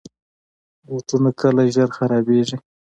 [0.87, 2.57] بوټونه کله زر خرابیږي.